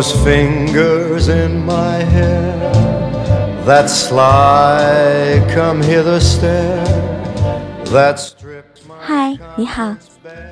[0.00, 2.72] those fingers in my hair
[3.66, 6.82] that sly come hither stare
[7.92, 9.94] that stripped my 嗨，你好，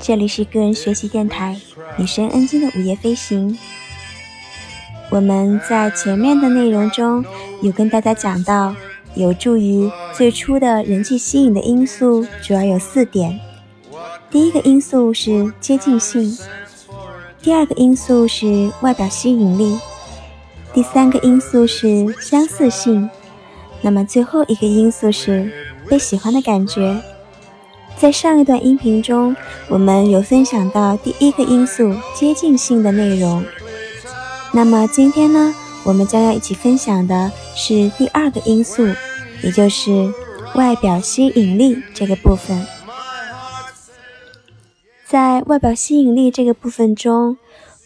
[0.03, 1.57] 这里是个人学习电台
[1.97, 3.57] 女神恩晶的午夜飞行。
[5.09, 7.25] 我们在前面的内容中
[7.63, 8.77] 有跟大家讲到，
[9.15, 13.41] 有助于最初的人际吸引的因素主要有四点。
[14.31, 16.37] 第一个因素是接近性，
[17.41, 19.79] 第二个因素是外表吸引力，
[20.75, 23.09] 第三个因素是相似性，
[23.81, 25.51] 那么最后一个因素是
[25.89, 27.01] 被喜欢的感觉。
[27.97, 29.35] 在上一段音频中，
[29.69, 33.45] 我们有分享到第一个因素接近性的内容。
[34.53, 38.87] 那么今天呢，我们将要一起分享的是第二个因素，
[39.43, 40.13] 也就是
[40.55, 42.67] 外表吸引力这个部分。
[45.09, 47.39] 在外表吸引力这个部分中，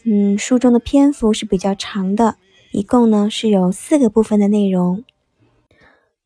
[0.05, 2.37] 嗯，书中的篇幅是比较长的，
[2.73, 5.05] 一共呢是有四个部分的内容。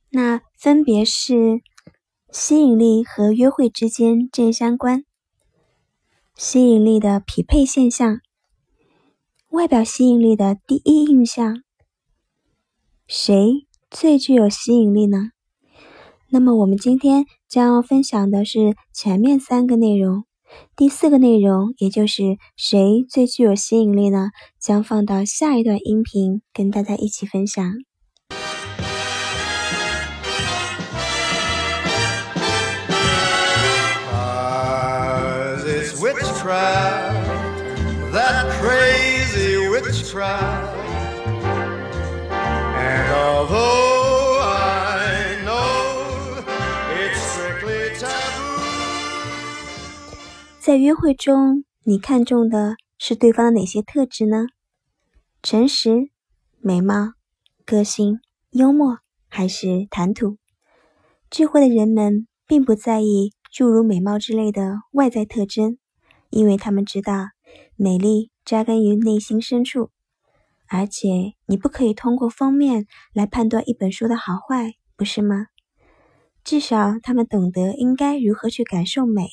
[0.08, 1.60] 那分别是
[2.30, 5.04] 吸引力和约会之间正相关，
[6.34, 8.22] 吸引力的匹配现象。
[9.50, 11.62] 外表吸引力的第一印象，
[13.06, 15.32] 谁最具有吸引力呢？
[16.30, 20.24] 那么我们今天将要分享的是前面三个内容，
[20.76, 24.30] 第四个内容，也就是谁最具有吸引力呢？
[24.60, 27.64] 将放到下一段音频跟大家一起分享。
[50.66, 54.46] 在约会中，你看重的是对方的哪些特质呢？
[55.40, 56.10] 诚实、
[56.58, 57.12] 美貌、
[57.64, 58.18] 个性、
[58.50, 58.98] 幽默，
[59.28, 60.38] 还是谈吐？
[61.30, 65.78] 智慧的人们并不在意诸如美貌之类的外在特征，
[66.30, 67.28] 因为他们知道
[67.76, 69.90] 美丽扎根于内心深处。
[70.66, 75.46] 而且，你不可以通过封面来判断一本书的好坏，不是吗？
[76.42, 79.28] 至少，他们懂得应该如何去感受美。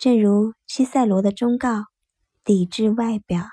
[0.00, 1.84] 正如西塞罗的忠告
[2.42, 3.44] ：“抵制外表。”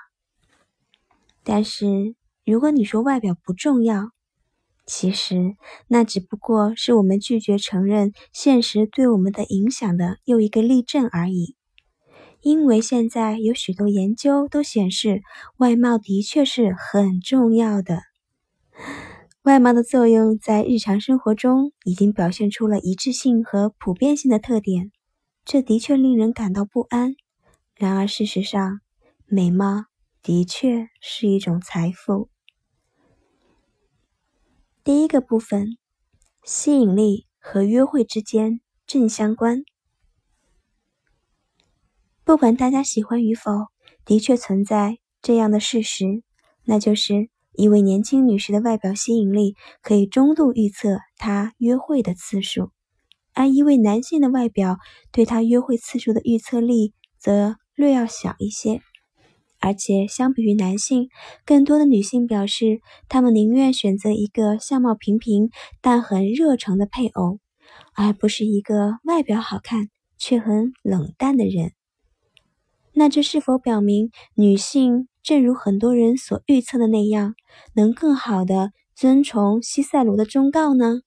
[1.44, 2.14] 但是，
[2.46, 4.12] 如果你说外表不重要，
[4.86, 5.56] 其实
[5.88, 11.54] 那只不过是我们拒绝承认现实对我们的影响的又一个例证而已。
[12.40, 15.20] 因为现在有许多研究都显示，
[15.58, 18.00] 外貌的确是很重要的。
[19.42, 24.90] 外貌的作用在日常生活中已经表现出了一致性和普遍性的特点，
[25.50, 27.16] 这的确令人感到不安。
[27.74, 28.82] 然而，事实上，
[29.24, 29.86] 美貌
[30.22, 32.28] 的确是一种财富。
[34.84, 35.78] 第一个部分，
[36.44, 39.62] 吸引力和约会之间正相关。
[42.24, 43.68] 不管大家喜欢与否，
[44.04, 46.22] 的确存在这样的事实，
[46.64, 52.70] 那就是一位年轻女士的外表吸引力可以中度预测她约会的次数，
[53.38, 54.78] 而一位男性的外表
[55.12, 58.80] 对他约会次数的预测力则略要小一些。
[59.60, 61.08] 而且，相比于男性，
[61.46, 65.50] 更多的女性表示，她们宁愿选择一个相貌平平
[65.80, 67.38] 但很热诚的配偶，
[67.94, 69.88] 而不是一个外表好看
[70.18, 71.70] 却很冷淡的人。
[72.92, 77.36] 那这是否表明女性正如很多人所预测的那样，
[77.76, 81.02] 能更好的遵从西塞罗的忠告呢？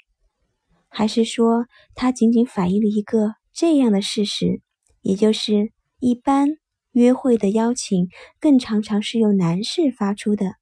[0.94, 4.62] 还是说，它仅仅反映了一个这样的事实，
[5.02, 6.50] 也就是一般
[6.92, 8.10] 约会的邀请
[8.42, 10.56] 更常常是由男士发出的？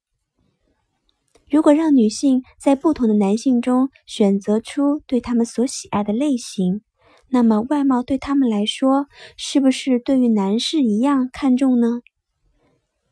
[1.50, 6.82] 如果让女性在不同的男性中选择出对他们所喜爱的类型，
[7.28, 9.06] 那么，外貌对他们来说，
[9.36, 12.02] 是不是对于男士一样看重呢？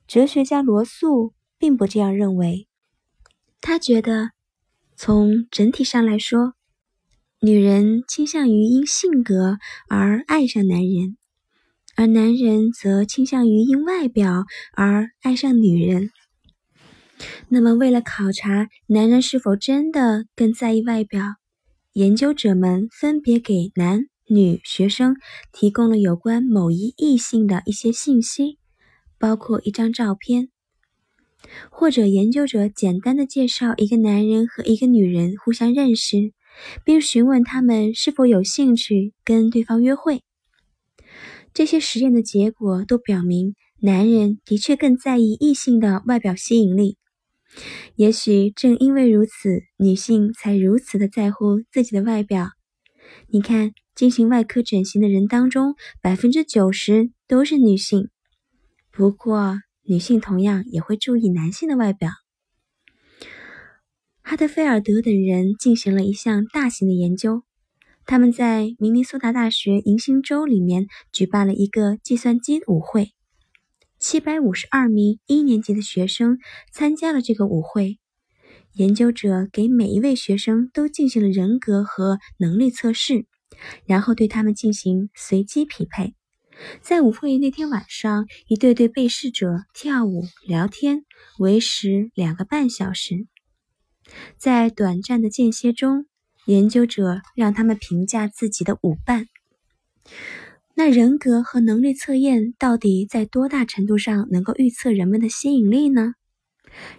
[0.07, 2.69] 哲学家罗素并不这样认为。
[3.61, 4.31] 他觉得，
[4.95, 6.55] 从整体上来说，
[7.41, 9.59] 女人倾向于因性格
[9.89, 11.17] 而爱上男人，
[11.95, 16.11] 而男人则倾向于因外表而爱上女人。
[17.49, 21.37] 那么，为了考察男人是否真的更在意外表，
[21.93, 25.15] 研究者们分别给男女学生
[25.53, 28.59] 提供了有关某一异性的一些信息，
[29.17, 30.49] 包括一张照片，
[31.71, 36.33] 或者研究者简单的介绍一个男人和一个女人互相认识，
[36.85, 40.23] 并询问他们是否有兴趣跟对方约会。
[41.55, 46.99] 这些实验的结果都表明，男人的确更在意异性的外表吸引力。
[47.97, 52.51] 也许正因为如此，女性才如此的在乎自己的外表。
[53.29, 58.11] 你看，进行外科整形的人当中，百分之九十都是女性。
[58.93, 62.11] 不过，女性同样也会注意男性的外表。
[64.31, 67.45] 哈德菲尔德等人进行了一项大型的研究，
[68.05, 73.13] 他们在明尼苏达大学迎新州里面举办了一个计算机舞会。
[73.99, 76.37] 七百五十二名一年级的学生
[76.71, 77.97] 参加了这个舞会。
[78.75, 83.25] 研究者给每一位学生都进行了人格和能力测试，
[83.87, 86.13] 然后对他们进行随机匹配。
[86.83, 91.07] 在舞会那天晚上，一对对被试者跳舞聊天，
[91.39, 93.27] 为时两个半小时。
[94.37, 96.07] 在短暂的间歇中，
[96.47, 99.27] 研究者让他们评价自己的舞伴。
[100.75, 106.15] 那人格和能力测验到底在多大程度上能够预测人们的吸引力呢？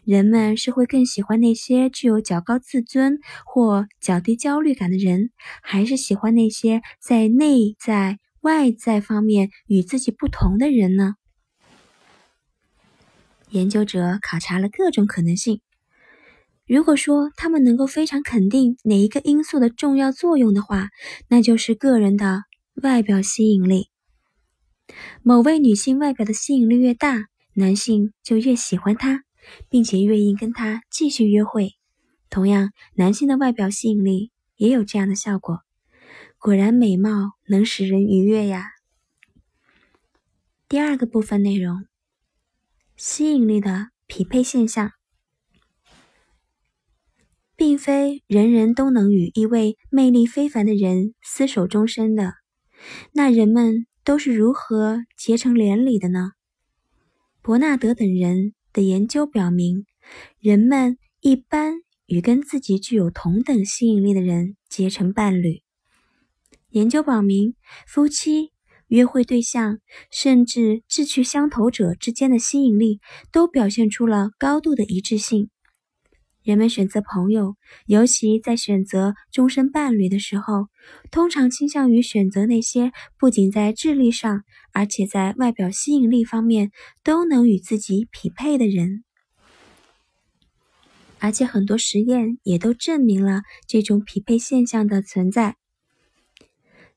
[0.03, 5.29] 人们是会更喜欢那些具有较高自尊或较低焦虑感的人，
[5.61, 11.15] 还是喜欢那些在内在、外在方面与自己不同的人呢？
[13.51, 15.61] 研究者考察了各种可能性。
[16.69, 20.87] 如果说他们能够非常肯定哪一个因素的重要作用的话，
[21.27, 22.43] 那就是个人的。
[22.81, 23.89] 外表吸引力，
[25.21, 27.25] 某位女性外表的吸引力越大，
[27.55, 29.25] 男性就越喜欢她，
[29.67, 31.73] 并且愿意跟她继续约会。
[32.29, 35.59] 同样，男性的外表吸引力也有这样的效果。
[36.37, 38.67] 果然，美貌能使人愉悦呀。
[40.69, 41.85] 第二个部分内容：
[42.95, 44.93] 吸引力的匹配现象，
[47.59, 52.35] 并非人人都能与一位魅力非凡的人厮守终身的。
[53.11, 56.31] 那人们都是如何结成连理的呢？
[57.41, 59.85] 伯纳德等人的研究表明，
[60.39, 61.73] 人们一般
[62.05, 65.61] 与跟自己具有同等吸引力的人结成伴侣。
[66.69, 67.55] 研究表明，
[67.85, 68.53] 夫妻、
[68.87, 69.79] 约会对象，
[70.09, 73.01] 甚至志趣相投者之间的吸引力，
[73.33, 75.49] 都表现出了高度的一致性。
[76.49, 80.65] 人们选择朋友，尤其在选择终身伴侣的时候，
[81.11, 84.41] 通常倾向于选择那些不仅在智力上，
[84.73, 86.71] 而且在外表吸引力方面
[87.03, 89.03] 都能与自己匹配的人。
[91.19, 95.55] 而且很多实验也都证明了这种匹配现象的存在。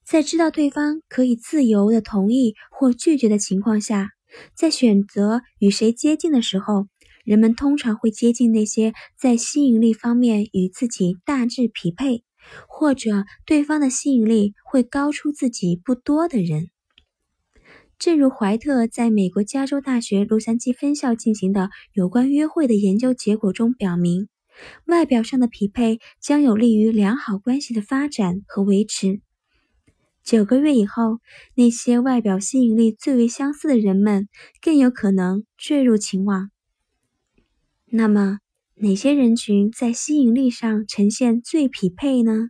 [0.03, 4.13] 在知道对方可以自由的同意或拒绝的情况下，
[4.55, 6.87] 在选择与谁接近的时候。
[7.25, 12.25] 人们通常会接近那些在吸引力方面与自己大致匹配，
[12.69, 16.69] 或者对方的吸引力会高出自己不多的人。
[17.99, 24.29] 正如怀特在美国加州大学洛杉矶分校进行的有关约会的研究结果中表明，
[24.87, 29.21] 外表上的匹配将有利于良好关系的发展和维持。
[30.25, 31.21] 九个月以后，
[31.55, 34.29] 那些外表吸引力最为相似的人们
[34.61, 36.51] 更有可能坠入情网。
[37.95, 38.39] 那么，
[38.77, 42.49] 哪些人群在吸引力上呈现最匹配呢？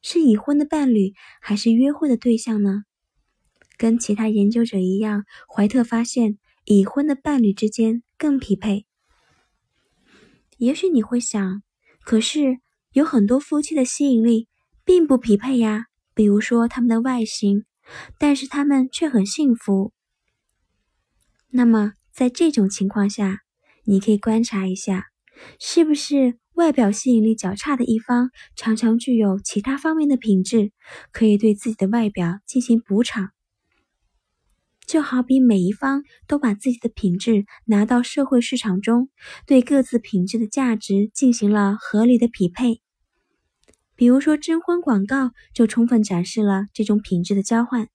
[0.00, 1.12] 是已婚的伴侣，
[1.42, 2.84] 还是约会的对象呢？
[3.76, 5.24] 跟其他研究者一样，
[5.54, 8.86] 怀特发现已婚的伴侣之间更匹配。
[10.56, 11.62] 也许你会想，
[12.02, 12.58] 可是
[12.92, 14.48] 有很多夫妻的吸引力
[14.82, 17.66] 并不匹配呀，比如说他们的外形，
[18.18, 19.92] 但是他们却很幸福。
[21.50, 23.40] 那么，在这种情况下，
[23.84, 25.06] 你可以观察一下，
[25.58, 30.72] 是不是外表吸引力较差的一方常常具有其他方面的品质，
[31.12, 33.30] 可以对自己的外表进行补偿。
[34.86, 39.08] 就好比每一方都把自己的品质拿到社会市场中，
[39.46, 42.82] 对各自品质的价值进行了合理的匹配。
[43.94, 47.88] 比如说征婚广告就充分展示了这种品质的交换。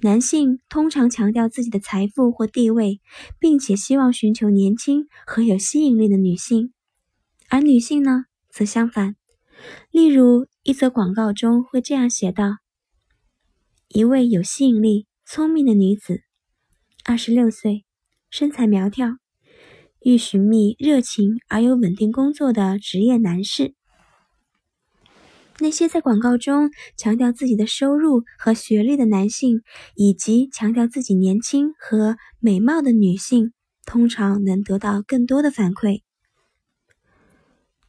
[0.00, 3.00] 男性通常强调自己的财富或地位，
[3.40, 6.72] 并且希望寻求年轻和有吸引力的女性，
[7.48, 9.16] 而女性呢，则相反。
[9.90, 12.58] 例如，一则广告中会这样写道
[13.88, 16.22] ：“一位有吸引力、聪明的女子，
[17.04, 17.84] 二十六岁，
[18.30, 19.16] 身材苗条，
[20.00, 23.74] 欲寻觅热情而有稳定工作的职业男士。”
[25.60, 29.62] 那些在广告中强调自己的收入和学历的男性，
[29.96, 33.52] 以及强调自己年轻和美貌的女性，
[33.84, 36.02] 通常能得到更多的反馈。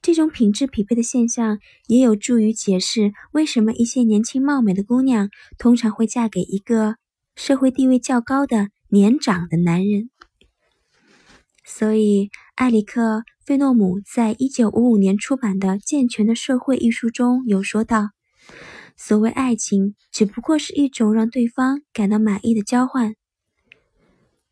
[0.02, 6.96] 这种品质匹配的现象也有助于解释为什么一些年轻貌美的姑娘通常会嫁给一个
[7.36, 10.10] 社会地位较高的年长的男人。
[11.66, 13.02] 所以，埃里克·
[13.50, 18.12] 费诺姆在一九五五年出版的《健全的社会》一书中有说道
[18.96, 23.16] ：“所谓爱情，只不过是一种让对方感到满意的交换。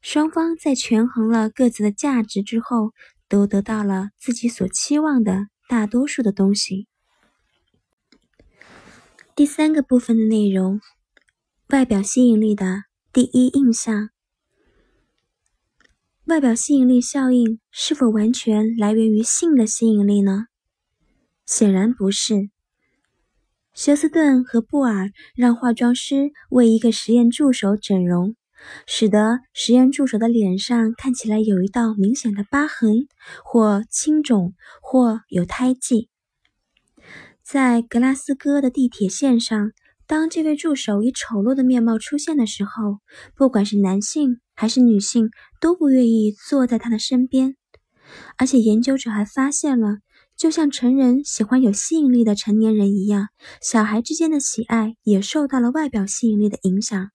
[0.02, 2.92] 双方在权衡了各自的价值之后，
[3.30, 6.88] 都得到了自己所期望的大多数的东西。”
[9.38, 10.82] 第三个部分的内容：
[11.68, 14.10] 外表吸引力的第一印象。
[16.28, 20.48] 外表吸引力效应是否完全来源于性的吸引力呢？
[21.46, 22.50] 显然不是。
[23.74, 28.36] 休斯顿和布尔让化妆师为一个实验助手整容，
[28.86, 33.08] 使得实验助手的脸上看起来有一道明显的疤痕，
[33.46, 36.10] 或青肿，或有胎记。
[37.42, 39.72] 在格拉斯哥的地铁线上，
[40.08, 43.00] 当这位助手以丑陋的面貌出现的时候，
[43.36, 44.40] 不管是男性。
[44.60, 45.30] 还是女性
[45.62, 47.56] 都不愿意坐在他的身边，
[48.40, 50.00] 而且研究者还发现了，
[50.36, 53.28] 就像成人喜欢有吸引力的成年人一样，
[53.62, 57.12] 小孩之间的喜爱也受到了外表吸引力的影响。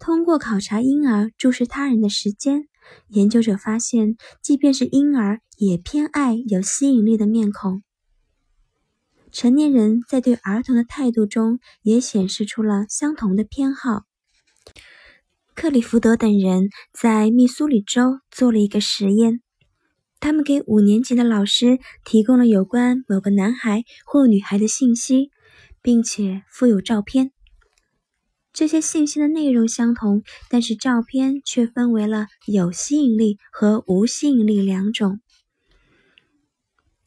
[0.00, 2.64] 通过考察婴儿注视他人的时间，
[3.06, 7.84] 研究者发现，即便是婴儿也偏爱有吸引力的面孔。
[9.32, 14.02] 成年人在对儿童的态度中也显示出了相同的偏好。
[15.54, 19.40] 克里福德等人在密苏里州做了一个实验，
[20.20, 25.30] 他们给五年级的老师提供了有关某个男孩或女孩的信息，
[25.82, 27.32] 并且附有照片。
[28.52, 35.20] 这些信息的内容相同，但是照片却分为了有吸引力和无吸引力两种。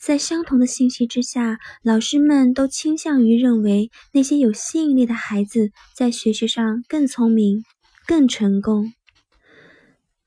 [0.01, 7.63] 在相同的信息之下，老师们都倾向于认为那些有吸引力的孩子在学习上更聪明。
[8.07, 8.91] 更成功，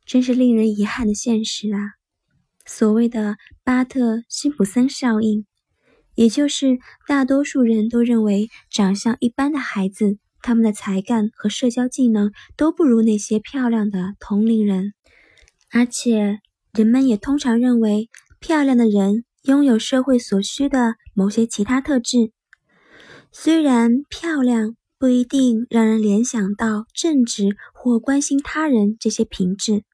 [0.07, 1.81] 真是令人遗憾的现实啊！
[2.65, 5.45] 所谓的巴特辛普森效应，
[6.15, 14.95] 也就是大多数人都认为长相一般的孩子，他们的才干和社交技能都不如那些漂亮的同龄人，
[15.71, 16.39] 而且
[16.73, 18.09] 人们也通常认为
[18.41, 22.33] 漂亮的人拥有社会所需的某些其他特质，
[23.33, 24.77] 虽然漂亮。
[24.97, 29.85] 不一定让人联想到正直或关心他人这些品质，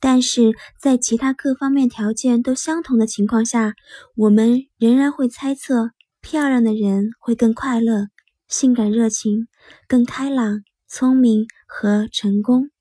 [0.00, 3.74] 但是在其他各方面条件都相同的情况下，
[4.16, 8.08] 我们仍然会猜测漂亮的人会更快乐、
[8.48, 9.46] 性感热情、
[9.86, 12.71] 更开朗、聪明和成功。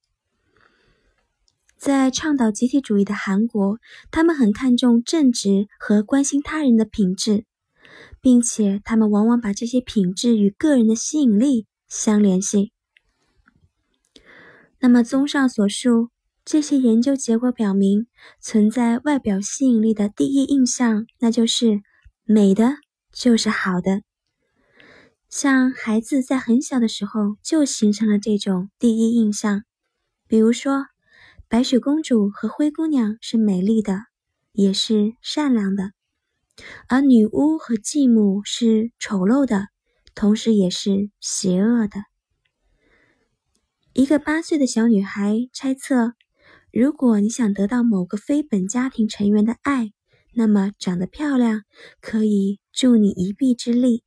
[1.81, 3.79] 在倡导集体主义的韩国，
[4.11, 7.45] 他们很看重正直和关心他人的品质。
[8.21, 12.71] 并且，他们往往把这些品质与个人的吸引力相联系。
[14.79, 16.11] 那么，综上所述，
[16.45, 18.05] 这些研究结果表明，
[18.39, 21.81] 存在外表吸引力的第一印象，那就是
[22.25, 22.75] 美的
[23.11, 24.03] 就是好的。
[25.27, 29.63] 像孩子在很小的时候就形成了这种第一印象，
[30.27, 30.85] 比如说，
[31.51, 34.05] 白雪公主和灰姑娘是美丽的，
[34.53, 35.91] 也是善良的。
[36.87, 39.67] 而女巫和继母是丑陋的，
[40.15, 42.05] 同时也是邪恶的。
[43.91, 46.13] 一个八岁的小女孩猜测：
[46.71, 49.91] 如果你想得到某个非本家庭成员的爱，
[50.33, 51.63] 那么长得漂亮
[51.99, 54.05] 可以助你一臂之力。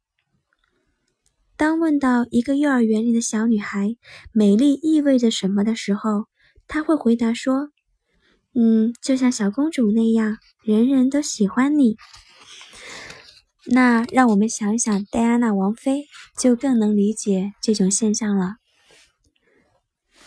[1.58, 3.98] 当问到一个幼儿园里的小女孩
[4.32, 6.24] “美丽意味着什么”的时候，
[6.74, 7.70] 他会回答说
[8.52, 11.96] ：“嗯，就像小公主那样，人人都喜欢你。”
[13.70, 18.56] 那让我们想一想，戴安娜王妃就更能理解这种现象了。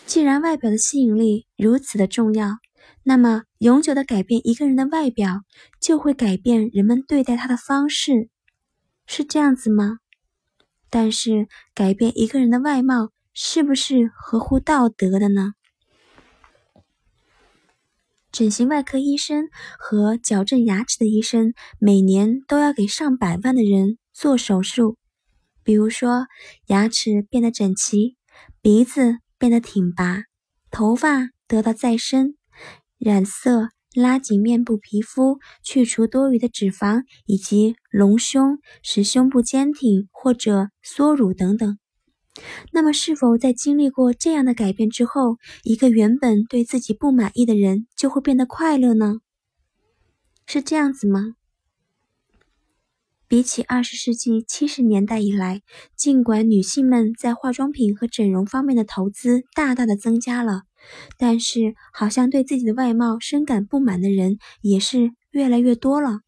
[0.06, 2.56] 既然外表的吸引力如此的重要，
[3.02, 5.42] 那么永久的改变一个人的外表，
[5.82, 8.30] 就会改变人们对待他的方式，
[9.06, 9.98] 是这样子吗？
[10.88, 15.52] 但是改变一个人的外貌，是不是合乎道德的呢？
[18.38, 19.48] 整形外科医生
[19.80, 24.96] 和矫正牙齿的医生每年都要给上百万的人做手术，
[25.64, 26.28] 比如说
[26.68, 28.16] 牙齿变得整齐，
[28.62, 30.22] 鼻子变得挺拔，
[30.70, 32.36] 头发得到再生，
[32.96, 41.76] 染色、拉紧面部皮肤、去除多余的脂肪，以及隆胸、使胸部坚挺或者缩乳等等。
[42.72, 49.20] 那么，是否在经历过这样的改变之后，一个原本对自己不满意的人就会变得快乐呢？
[50.46, 51.34] 是这样子吗？
[53.26, 55.60] 比起二十世纪七十年代以来，
[55.94, 60.62] 尽管女性们在化妆品和整容方面的投资大大的增加了，
[61.18, 66.20] 但是好像对自己的外貌深感不满的人也是越来越多了。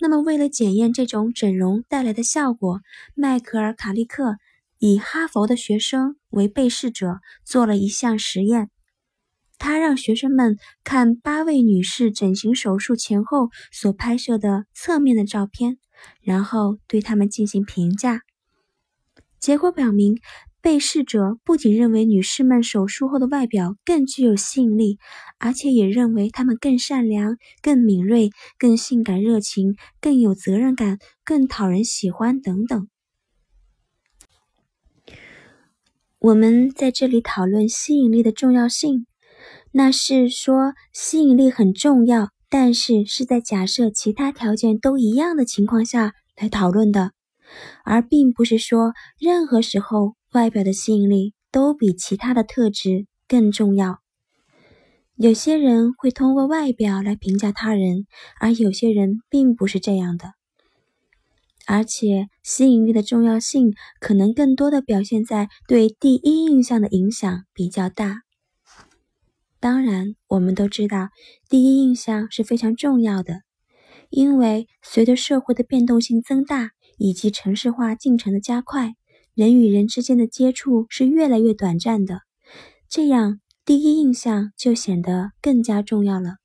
[0.00, 2.80] 那么，为了检验这种整容带来的效果，
[3.14, 4.36] 迈克尔·卡利克
[4.84, 8.68] 以哈佛的学生为被试者做了一项实验。
[9.56, 15.78] 他让学生们看八位女士整形手术前后所拍摄的侧面的照片，
[16.20, 18.22] 然后对他们进行评价。
[19.38, 20.18] 结果表明，
[20.60, 24.98] 被试者不仅认为女士们手术后的外表更具有吸引力，
[25.38, 32.88] 而且也认为她们更善良、更敏锐、更性感热情、更有责任感、更讨人喜欢等等。
[36.24, 39.06] 我们在这里讨论吸引力的重要性。
[39.72, 47.10] 那是说吸引力很重要，但是是在假设其他条件都一样的情况下来讨论的，
[47.84, 53.98] 而并不是说任何时候外表的吸引力都比其他的特质更重要。
[55.16, 58.06] 有些人会通过外表来评价他人，
[58.38, 60.34] 而有些人并不是这样的。
[61.66, 68.22] 而且吸引力的重要性可能更多的表现在对第一印象的影响比较大。
[69.60, 71.10] 当然，我们都知道，
[71.48, 73.42] 第一印象是非常重要的，
[74.10, 78.94] 因为随着社会的变动性增大以及城市化进程的加快，
[79.34, 82.22] 人与人之间的接触是越来越短暂的，
[82.88, 86.41] 这样第一印象就显得更加重要了。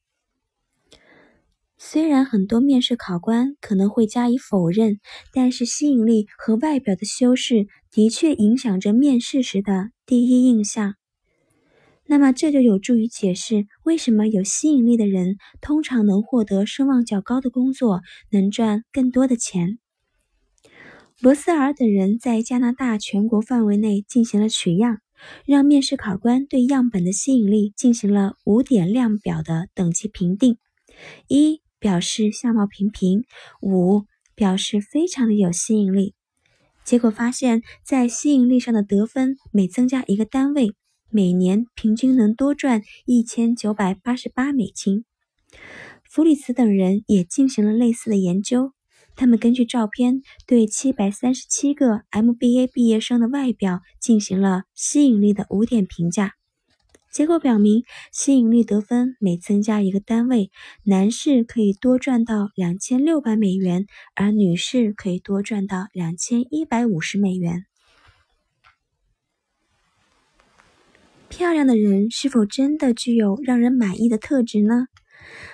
[1.80, 5.00] 虽然很多面试考官可能会加以否认，
[5.32, 10.96] 但是吸引力和外表的修饰的确影响着面试时的第一印象。
[12.08, 19.78] 那么这就有助于解释为什么有吸引力的人通常能获得声望较高的工作，能赚更多的钱。
[21.20, 24.98] 罗斯尔等人在加拿大全国范围内进行了取样，
[25.46, 30.58] 让面试考官对样本的吸引力进行了五点量表的等级评定：
[31.28, 33.24] 一表示相貌平平，
[33.62, 36.14] 五表示非常的有吸引力。
[36.84, 40.74] 结果发现，在吸引力上的得分每增加一个单位。
[41.10, 45.06] 每年平均能多赚一千九百八十八美金。
[46.04, 48.74] 弗里茨等人也进行了类似的研究，
[49.16, 56.37] 他们根据照片对七百三十七个 MBA 毕业生的外表进行了吸引力的五点评价。
[57.12, 60.52] 结果表明，吸引力得分每增加一个单位，
[60.84, 67.66] 男士可以多赚到两千六百美元，而女士可以多赚到两千一百五十美元。
[71.30, 74.86] 漂亮的人是否真的具有让人满意的特质呢？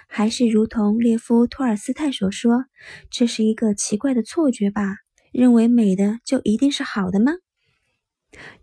[0.07, 2.65] 还是如同列夫·托尔斯泰所说，
[3.09, 4.97] 这是一个奇怪的错觉吧？
[5.31, 7.31] 认为美的就一定是好的吗？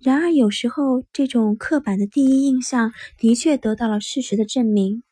[0.01, 5.03] 然而，有时候这种刻板的第一印象的确得到了事实的证明。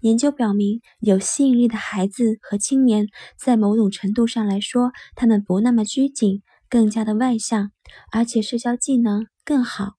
[0.00, 7.70] 研究表明，有吸引力的孩子和青年，在某种程度上来说，他们不那么拘谨，更加的外向，
[8.10, 9.94] 而且社交技能更好。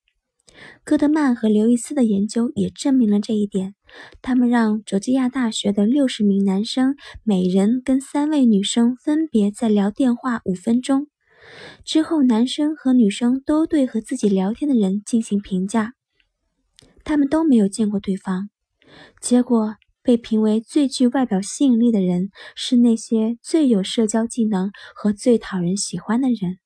[0.86, 3.75] 戈德曼和刘易斯的研究也证明了这一点。
[4.21, 11.08] 他们让佐治亚大学的六十名男生每人跟三位女生分别在聊电话五分钟，
[11.84, 15.93] 之后男生和女生都对和自己聊天的人进行评价。
[17.03, 18.49] 他们都没有见过对方。
[19.21, 26.58] 结果被评为最具外表吸引力的人是那些最有社交技能和最讨人喜欢的人。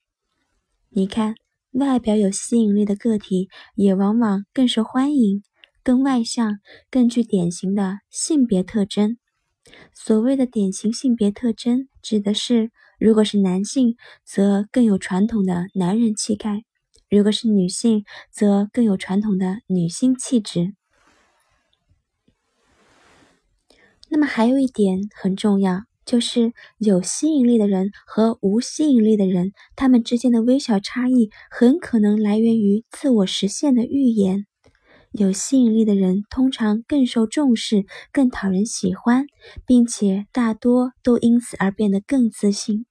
[0.89, 1.35] 你看。
[1.73, 5.43] 外表有吸引力的个体也往往更受欢迎、
[5.83, 6.57] 更外向、
[6.89, 9.19] 更具典型的性别特征。
[9.93, 16.63] 所谓的典型性别特征，指的是如果是男性，则更有传统的男人气概；
[17.09, 20.73] 如果是女性，则更有传统的女性气质。
[24.09, 25.83] 那么还有一点很重要。
[26.05, 34.47] 就是有吸引力的人和无吸引力的人，他们之间的微小差异很可能来源于自我实现的预言。
[35.11, 39.27] 有吸引力的人通常更受重视，更讨人喜欢，
[39.67, 42.87] 并且大多都因此而变得更自信。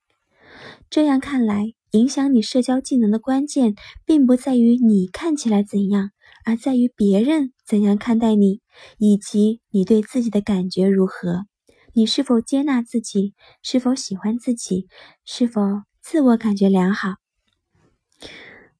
[0.91, 3.75] 这样看来，影响你社交技能的关键，
[4.07, 6.11] 并不在于你看起来怎样，
[6.47, 8.61] 而在于别人怎样看待你，
[8.97, 11.45] 以及你对自己的感觉如何。
[11.93, 13.35] 你是否接纳自己？
[13.63, 14.87] 是否喜欢自己？
[15.27, 15.61] 是否
[16.01, 17.17] 自我感觉良好？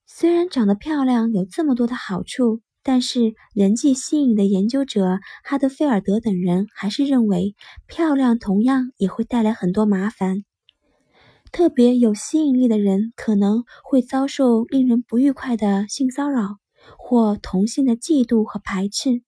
[0.07, 7.55] 虽然长得漂亮有这么多的好处，但是人际吸引的研究者哈德菲尔德等人还是认为，
[7.87, 10.45] 漂亮同样也会带来很多麻烦。
[11.53, 16.57] 特别有吸引力的人可能会遭受令人不愉快的性骚扰，
[16.99, 19.23] 或同性的嫉妒和排斥。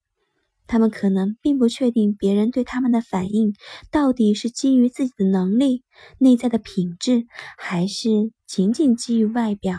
[0.66, 3.54] 他们可能并不确定别人对他们的反应
[3.90, 5.82] 到底是基于自己的能力、
[6.18, 7.26] 内在的品质，
[7.58, 9.78] 还是仅仅基于外表。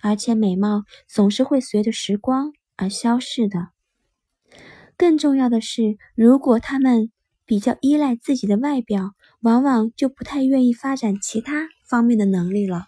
[0.00, 3.68] 而且美貌总是会随着时光而消逝的。
[4.96, 7.10] 更重要的是，如果他们
[7.48, 12.86] 比较依赖自己的外表，往往就不太愿意发展其他方面的能力了。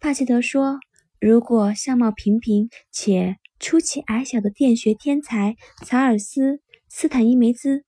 [0.00, 0.78] 帕切德说
[1.20, 6.52] ：“如果相貌平平且……”出奇矮小的电学天才查尔斯·
[6.88, 7.82] 斯坦因梅兹，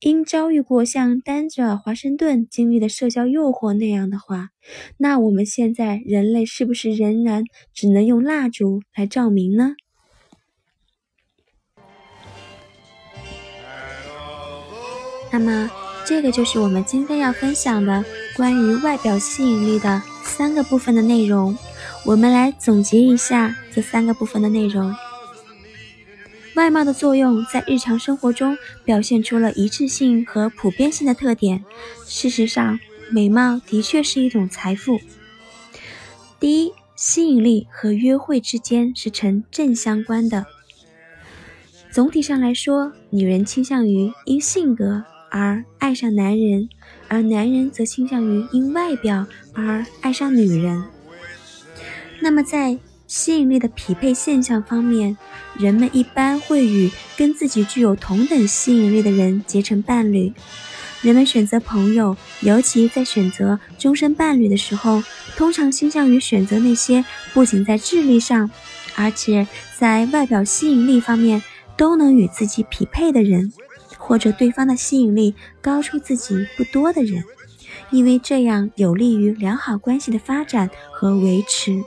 [0.00, 4.48] 因遭遇过像丹泽尔·华盛顿经历的社交诱惑那样的话，
[4.96, 9.74] 那我们现在人类是不是仍然只能用蜡烛来照明呢？
[15.32, 15.70] 那么，
[16.04, 18.04] 这个就是我们今天要分享的
[18.36, 21.56] 关于外表吸引力的三个部分的内容。
[22.04, 24.94] 我们来总结一下这三个部分的内容。
[26.56, 31.64] 外貌的作用在日常生活中表现出了一致性和普遍性的特点。
[32.06, 32.80] 事实上，
[33.12, 34.98] 美貌的确是一种财富。
[36.40, 40.46] 第一，吸引力和约会之间是成正相关的。
[41.92, 46.68] 总体上来说，女人倾向于因性格而爱上男人，
[47.08, 50.84] 而男人则倾向于因外表而爱上女人。
[52.20, 55.16] 那么在吸引力的匹配现象方面，
[55.56, 60.32] 人们一般会与跟自己具有同等吸引力的人结成伴侣。
[61.02, 65.02] 人们选择朋友，尤其在选择终身伴侣的时候，
[65.34, 68.50] 通常倾向于选择那些不仅在智力上，
[68.96, 71.42] 而且在外表吸引力方面
[71.74, 73.50] 都能与自己匹配的人，
[74.10, 77.22] 或者对方的吸引力高出自己不多的人，
[77.92, 81.80] 因为这样有利于良好关系的发展和维持。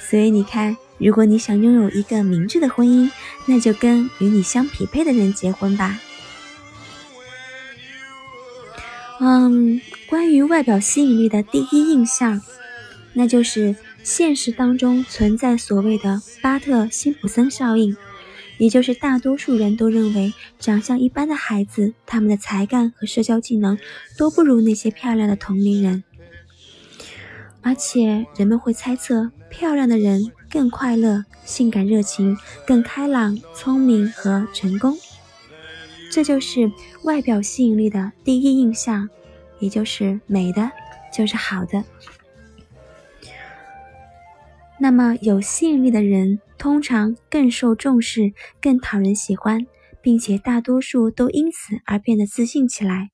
[0.00, 3.08] 所以你看，如果你想拥有一个明智的婚姻，
[3.46, 6.00] 那就跟与你相匹配的人结婚吧。
[9.20, 12.42] 嗯，关于外表吸引力的第一印象，
[13.12, 17.96] 那就是现实当中存在所谓的巴特辛普森效应，
[18.58, 23.78] 也就是大多数人都认为长相一般的孩子，他们的才干和社交技能
[24.16, 26.04] 都不如那些漂亮的同龄人。
[27.60, 34.96] 而且人们会猜测，漂亮的人更快乐、性感热情、更开朗、聪明和成功。
[36.10, 39.08] 这就是外表吸引力的第一印象，
[39.58, 40.70] 也就是美的，
[41.12, 41.84] 就是好的。
[44.80, 49.66] 那么有吸引力的人通常更受重视、更讨人喜欢，
[50.00, 53.10] 并且大多数都因此而变得自信起来。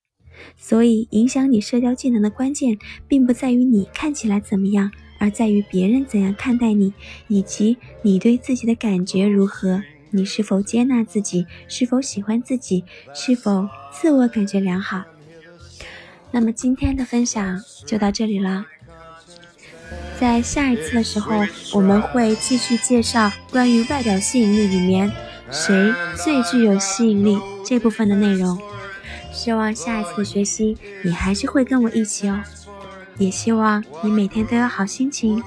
[0.57, 2.77] 所以，影响你社交技能的关键，
[3.09, 6.92] 并不在于你看起来怎么样，而在于别人怎样看待你，
[7.29, 9.83] 以及你对自己的感觉如何。
[10.11, 11.46] 你是否接纳自己？
[11.66, 12.85] 是否喜欢自己？
[13.14, 15.05] 是否自我感觉良好？
[16.31, 18.66] 那么，今天的分享就到这里了。
[20.24, 25.12] 在下一次的时候，我们会继续介绍关于外表吸引力里面
[25.50, 28.58] 谁最具有吸引力这部分的内容。
[29.30, 32.40] 希望下一次的学习你还是会跟我一起哦，
[33.18, 35.42] 也希望你每天都有好心情，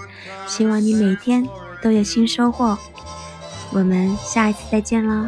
[0.45, 1.47] 希望你每天
[1.81, 2.77] 都有新收获。
[3.71, 5.27] 我们下一次再见喽。